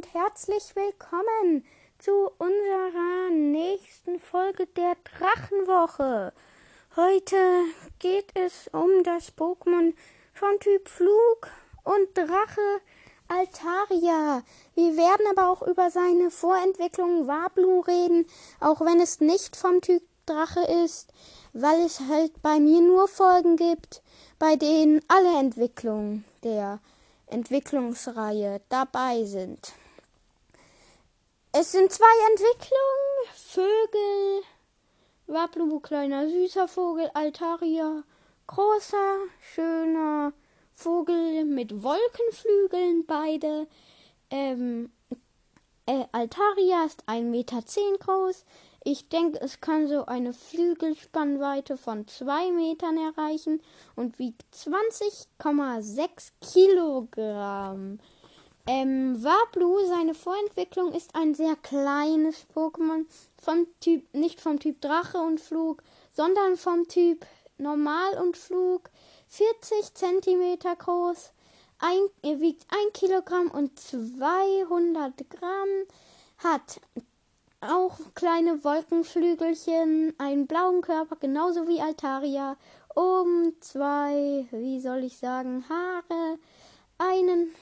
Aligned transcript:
und 0.00 0.14
herzlich 0.14 0.74
willkommen 0.76 1.62
zu 1.98 2.30
unserer 2.38 3.28
nächsten 3.30 4.18
Folge 4.18 4.66
der 4.68 4.96
Drachenwoche. 5.04 6.32
Heute 6.96 7.36
geht 7.98 8.30
es 8.32 8.68
um 8.72 9.02
das 9.04 9.36
Pokémon 9.36 9.92
vom 10.32 10.58
Typ 10.60 10.88
Flug 10.88 11.48
und 11.84 12.16
Drache 12.16 12.80
Altaria. 13.28 14.42
Wir 14.74 14.96
werden 14.96 15.26
aber 15.36 15.50
auch 15.50 15.60
über 15.60 15.90
seine 15.90 16.30
Vorentwicklung 16.30 17.26
Wablu 17.26 17.80
reden, 17.80 18.24
auch 18.58 18.80
wenn 18.80 19.00
es 19.00 19.20
nicht 19.20 19.54
vom 19.54 19.82
Typ 19.82 20.02
Drache 20.24 20.62
ist, 20.84 21.12
weil 21.52 21.84
es 21.84 22.00
halt 22.08 22.40
bei 22.40 22.58
mir 22.58 22.80
nur 22.80 23.06
Folgen 23.06 23.56
gibt, 23.56 24.00
bei 24.38 24.56
denen 24.56 25.02
alle 25.08 25.38
Entwicklungen 25.38 26.24
der 26.42 26.80
Entwicklungsreihe 27.26 28.62
dabei 28.70 29.24
sind. 29.24 29.74
Es 31.52 31.72
sind 31.72 31.90
zwei 31.90 32.04
Entwicklungen. 32.30 33.26
Vögel. 33.34 34.42
Wablu, 35.26 35.80
kleiner 35.80 36.28
süßer 36.28 36.68
Vogel. 36.68 37.10
Altaria, 37.12 38.04
großer, 38.46 39.16
schöner 39.40 40.32
Vogel 40.76 41.44
mit 41.44 41.82
Wolkenflügeln, 41.82 43.04
beide. 43.04 43.66
Ähm, 44.30 44.92
äh, 45.86 46.04
Altaria 46.12 46.84
ist 46.84 47.02
1,10 47.08 47.22
Meter 47.24 47.62
groß. 47.98 48.44
Ich 48.84 49.08
denke, 49.08 49.40
es 49.40 49.60
kann 49.60 49.88
so 49.88 50.06
eine 50.06 50.32
Flügelspannweite 50.32 51.76
von 51.76 52.06
2 52.06 52.52
Metern 52.52 52.96
erreichen 52.96 53.60
und 53.96 54.20
wiegt 54.20 54.44
20,6 54.54 56.30
Kilogramm. 56.40 57.98
Ähm, 58.66 59.22
Wablu, 59.22 59.86
seine 59.86 60.14
Vorentwicklung 60.14 60.92
ist 60.92 61.14
ein 61.14 61.34
sehr 61.34 61.56
kleines 61.56 62.46
Pokémon. 62.54 63.06
Vom 63.40 63.66
Typ, 63.80 64.04
nicht 64.14 64.40
vom 64.40 64.58
Typ 64.58 64.80
Drache 64.80 65.18
und 65.18 65.40
Flug, 65.40 65.82
sondern 66.12 66.56
vom 66.56 66.86
Typ 66.88 67.26
Normal 67.58 68.18
und 68.18 68.36
Flug. 68.36 68.90
40 69.28 69.94
Zentimeter 69.94 70.74
groß, 70.74 71.30
ein, 71.78 72.00
er 72.22 72.40
wiegt 72.40 72.66
1 72.68 72.92
Kilogramm 72.92 73.48
und 73.50 73.78
200 73.78 75.30
Gramm, 75.30 75.68
hat 76.38 76.80
auch 77.60 77.98
kleine 78.14 78.64
Wolkenflügelchen, 78.64 80.14
einen 80.18 80.46
blauen 80.48 80.82
Körper, 80.82 81.16
genauso 81.16 81.68
wie 81.68 81.80
Altaria, 81.80 82.56
oben 82.96 83.54
zwei, 83.60 84.48
wie 84.50 84.80
soll 84.80 85.04
ich 85.04 85.16
sagen, 85.16 85.64
Haare, 85.68 86.38
einen 86.98 87.54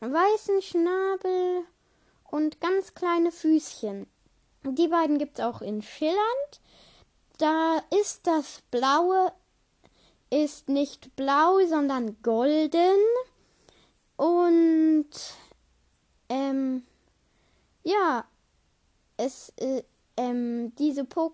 weißen 0.00 0.62
Schnabel 0.62 1.64
und 2.24 2.60
ganz 2.60 2.94
kleine 2.94 3.32
Füßchen. 3.32 4.06
Die 4.64 4.88
beiden 4.88 5.18
gibt 5.18 5.38
es 5.38 5.44
auch 5.44 5.60
in 5.60 5.82
Schillernd. 5.82 6.60
Da 7.38 7.82
ist 7.90 8.26
das 8.26 8.62
blaue 8.70 9.32
ist 10.30 10.68
nicht 10.68 11.14
blau, 11.16 11.58
sondern 11.66 12.16
golden. 12.22 12.98
Und 14.16 15.08
ähm, 16.28 16.84
ja, 17.82 18.24
es, 19.16 19.52
äh, 19.56 19.82
ähm, 20.16 20.74
diese 20.76 21.04
po 21.04 21.32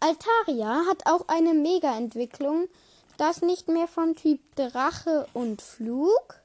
Altaria 0.00 0.82
hat 0.88 1.06
auch 1.06 1.28
eine 1.28 1.52
Mega-Entwicklung, 1.52 2.68
das 3.18 3.42
nicht 3.42 3.68
mehr 3.68 3.86
vom 3.86 4.16
Typ 4.16 4.40
Drache 4.56 5.26
und 5.34 5.60
Flug, 5.60 6.39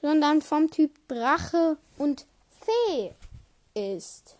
sondern 0.00 0.42
vom 0.42 0.70
Typ 0.70 0.90
Drache 1.08 1.76
und 1.96 2.26
Fee 2.60 3.12
ist. 3.74 4.36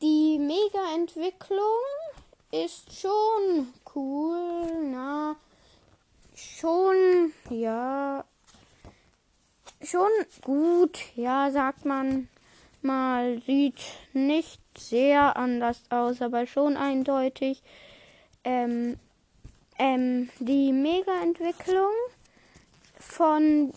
Die 0.00 0.38
Mega-Entwicklung 0.38 1.60
ist 2.50 3.00
schon 3.00 3.72
cool, 3.94 4.90
na, 4.90 5.36
schon, 6.34 7.32
ja, 7.50 8.24
schon 9.82 10.10
gut, 10.42 10.98
ja, 11.14 11.50
sagt 11.50 11.84
man 11.84 12.28
mal, 12.82 13.40
sieht 13.46 13.78
nicht 14.12 14.60
sehr 14.76 15.36
anders 15.36 15.82
aus, 15.90 16.20
aber 16.20 16.46
schon 16.46 16.76
eindeutig. 16.76 17.62
Ähm, 18.44 18.98
ähm, 19.78 20.28
die 20.40 20.72
Mega-Entwicklung 20.72 21.92
von 23.02 23.72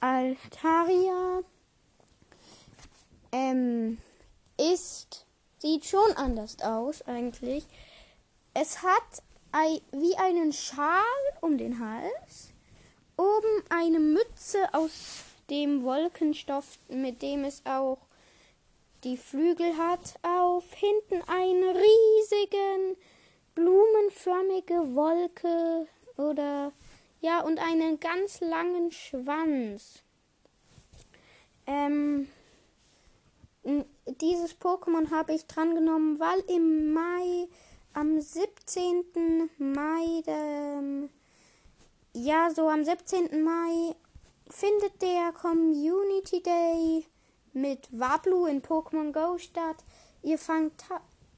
Altaria 0.00 1.40
ähm, 3.32 3.98
ist, 4.58 5.26
sieht 5.58 5.86
schon 5.86 6.12
anders 6.16 6.58
aus 6.62 7.02
eigentlich. 7.02 7.66
Es 8.54 8.82
hat 8.82 9.22
wie 9.92 10.16
einen 10.16 10.52
Schal 10.52 11.00
um 11.40 11.56
den 11.56 11.80
Hals, 11.80 12.50
oben 13.16 13.64
eine 13.70 13.98
Mütze 13.98 14.58
aus 14.72 15.24
dem 15.48 15.82
Wolkenstoff, 15.82 16.78
mit 16.88 17.22
dem 17.22 17.44
es 17.44 17.62
auch 17.64 17.98
die 19.02 19.16
Flügel 19.16 19.76
hat, 19.78 20.14
auf, 20.22 20.64
hinten 20.74 21.22
eine 21.26 21.74
riesigen 21.74 22.96
blumenförmige 23.54 24.94
Wolke 24.94 25.88
oder 26.18 26.72
ja 27.20 27.40
und 27.40 27.58
einen 27.58 28.00
ganz 28.00 28.40
langen 28.40 28.90
Schwanz. 28.92 30.02
Ähm, 31.66 32.28
dieses 34.20 34.58
Pokémon 34.60 35.10
habe 35.10 35.34
ich 35.34 35.46
drangenommen, 35.46 36.20
weil 36.20 36.38
im 36.48 36.92
Mai 36.92 37.48
am 37.92 38.20
17. 38.20 39.50
Mai, 39.58 40.22
ähm, 40.26 41.08
ja, 42.12 42.50
so 42.50 42.68
am 42.68 42.84
17. 42.84 43.42
Mai 43.42 43.96
findet 44.48 45.02
der 45.02 45.32
Community 45.32 46.42
Day 46.42 47.06
mit 47.52 47.88
Wablu 47.90 48.46
in 48.46 48.62
Pokémon 48.62 49.12
Go 49.12 49.38
statt. 49.38 49.76
Ihr 50.22 50.38
fangt 50.38 50.84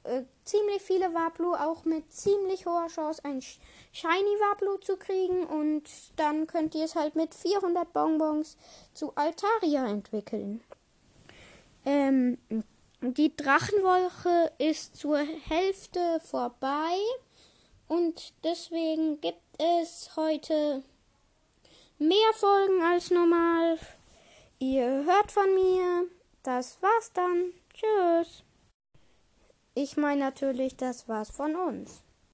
äh, 0.09 0.25
ziemlich 0.43 0.81
viele 0.81 1.13
Wablu, 1.13 1.53
auch 1.53 1.85
mit 1.85 2.11
ziemlich 2.11 2.65
hoher 2.65 2.87
Chance 2.87 3.23
ein 3.23 3.41
Shiny 3.41 4.35
Wablu 4.39 4.77
zu 4.77 4.97
kriegen 4.97 5.45
und 5.45 5.83
dann 6.15 6.47
könnt 6.47 6.73
ihr 6.75 6.85
es 6.85 6.95
halt 6.95 7.15
mit 7.15 7.35
400 7.35 7.93
Bonbons 7.93 8.57
zu 8.93 9.15
Altaria 9.15 9.87
entwickeln. 9.87 10.61
Ähm, 11.85 12.37
die 13.01 13.35
Drachenwoche 13.35 14.51
ist 14.57 14.97
zur 14.97 15.19
Hälfte 15.19 16.19
vorbei 16.23 16.97
und 17.87 18.33
deswegen 18.43 19.21
gibt 19.21 19.41
es 19.57 20.15
heute 20.15 20.83
mehr 21.99 22.33
Folgen 22.33 22.81
als 22.81 23.11
normal. 23.11 23.77
Ihr 24.59 25.05
hört 25.05 25.31
von 25.31 25.53
mir. 25.53 26.07
Das 26.43 26.81
war's 26.81 27.11
dann. 27.13 27.53
Tschüss. 27.73 28.43
Ich 29.81 29.95
meine 29.95 30.19
natürlich, 30.19 30.75
das 30.75 31.07
war's 31.07 31.29
von 31.29 31.55
uns. 31.55 32.03